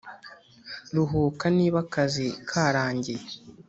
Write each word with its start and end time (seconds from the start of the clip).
ruhuka 0.95 1.45
niba 1.57 1.77
akazi 1.85 2.25
karangiye 2.49 3.23